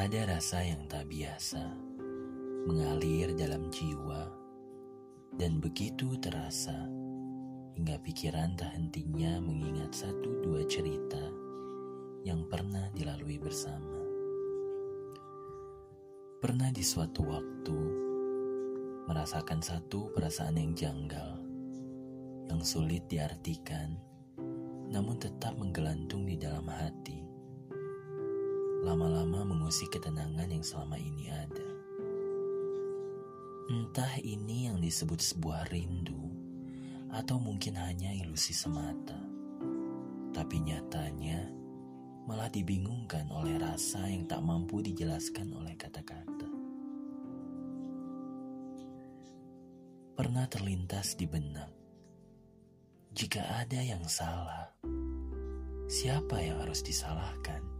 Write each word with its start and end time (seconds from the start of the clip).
Ada 0.00 0.32
rasa 0.32 0.64
yang 0.64 0.88
tak 0.88 1.12
biasa 1.12 1.60
mengalir 2.64 3.36
dalam 3.36 3.68
jiwa 3.68 4.32
dan 5.36 5.60
begitu 5.60 6.16
terasa 6.16 6.88
hingga 7.76 8.00
pikiran 8.00 8.56
tak 8.56 8.72
hentinya 8.80 9.44
mengingat 9.44 9.92
satu 9.92 10.40
dua 10.40 10.64
cerita 10.64 11.20
yang 12.24 12.48
pernah 12.48 12.88
dilalui 12.96 13.36
bersama. 13.36 14.00
Pernah 16.40 16.72
di 16.72 16.80
suatu 16.80 17.20
waktu 17.28 17.80
merasakan 19.04 19.60
satu 19.60 20.16
perasaan 20.16 20.56
yang 20.56 20.72
janggal 20.72 21.44
yang 22.48 22.64
sulit 22.64 23.04
diartikan 23.04 24.00
namun 24.88 25.20
tetap 25.20 25.60
menggelantung 25.60 26.24
di 26.24 26.40
dalam 26.40 26.64
hati 26.72 27.29
lama-lama 28.80 29.44
mengusik 29.44 29.92
ketenangan 29.92 30.48
yang 30.48 30.64
selama 30.64 30.96
ini 30.96 31.28
ada. 31.28 31.68
Entah 33.70 34.18
ini 34.24 34.66
yang 34.72 34.80
disebut 34.80 35.20
sebuah 35.20 35.68
rindu, 35.68 36.32
atau 37.12 37.36
mungkin 37.36 37.76
hanya 37.76 38.10
ilusi 38.16 38.56
semata. 38.56 39.18
Tapi 40.30 40.56
nyatanya 40.62 41.50
malah 42.24 42.48
dibingungkan 42.48 43.28
oleh 43.34 43.58
rasa 43.58 44.06
yang 44.06 44.24
tak 44.24 44.40
mampu 44.40 44.80
dijelaskan 44.80 45.50
oleh 45.54 45.74
kata-kata. 45.76 46.48
Pernah 50.16 50.46
terlintas 50.48 51.16
di 51.16 51.26
benak, 51.28 51.72
jika 53.10 53.42
ada 53.60 53.80
yang 53.82 54.04
salah, 54.06 54.70
siapa 55.90 56.38
yang 56.38 56.62
harus 56.62 56.84
disalahkan? 56.86 57.79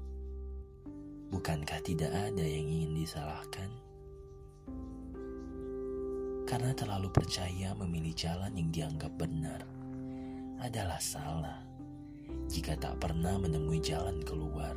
Bukankah 1.30 1.78
tidak 1.86 2.10
ada 2.10 2.42
yang 2.42 2.66
ingin 2.66 3.06
disalahkan? 3.06 3.70
Karena 6.42 6.74
terlalu 6.74 7.06
percaya 7.14 7.70
memilih 7.78 8.10
jalan 8.18 8.50
yang 8.58 8.74
dianggap 8.74 9.14
benar 9.14 9.62
adalah 10.58 10.98
salah 10.98 11.62
jika 12.50 12.74
tak 12.74 12.98
pernah 12.98 13.38
menemui 13.38 13.78
jalan 13.78 14.18
keluar. 14.26 14.74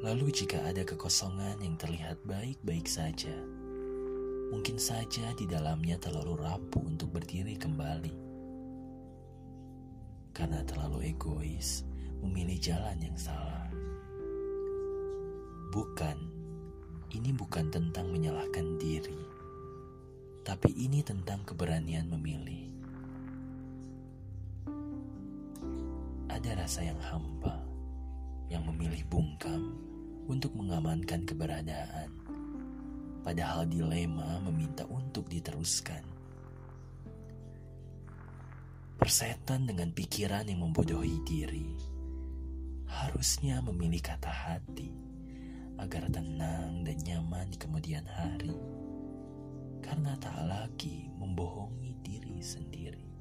Lalu 0.00 0.32
jika 0.32 0.64
ada 0.64 0.80
kekosongan 0.80 1.60
yang 1.60 1.76
terlihat 1.76 2.16
baik-baik 2.24 2.88
saja, 2.88 3.36
mungkin 4.48 4.80
saja 4.80 5.36
di 5.36 5.44
dalamnya 5.44 6.00
terlalu 6.00 6.40
rapuh 6.40 6.80
untuk 6.88 7.12
berdiri 7.12 7.60
kembali. 7.60 8.16
Karena 10.32 10.64
terlalu 10.64 11.12
egois 11.12 11.84
memilih 12.24 12.56
jalan 12.56 12.96
yang 13.04 13.16
salah. 13.20 13.75
Bukan, 15.76 16.16
ini 17.12 17.36
bukan 17.36 17.68
tentang 17.68 18.08
menyalahkan 18.08 18.80
diri, 18.80 19.20
tapi 20.40 20.72
ini 20.72 21.04
tentang 21.04 21.44
keberanian 21.44 22.08
memilih. 22.16 22.64
Ada 26.32 26.64
rasa 26.64 26.80
yang 26.80 26.96
hampa, 26.96 27.60
yang 28.48 28.64
memilih 28.64 29.04
bungkam 29.12 29.76
untuk 30.24 30.56
mengamankan 30.56 31.28
keberadaan, 31.28 32.08
padahal 33.20 33.68
dilema 33.68 34.40
meminta 34.48 34.88
untuk 34.88 35.28
diteruskan. 35.28 36.00
Persetan 38.96 39.68
dengan 39.68 39.92
pikiran 39.92 40.48
yang 40.48 40.64
membodohi 40.64 41.20
diri, 41.20 41.68
harusnya 42.88 43.60
memilih 43.60 44.00
kata 44.00 44.32
hati 44.32 45.15
agar 45.76 46.08
tenang 46.12 46.84
dan 46.84 46.98
nyaman 47.04 47.48
di 47.52 47.58
kemudian 47.60 48.04
hari, 48.04 48.56
karena 49.80 50.16
tak 50.20 50.36
lagi 50.44 51.08
membohongi 51.16 51.96
diri 52.04 52.40
sendiri. 52.40 53.15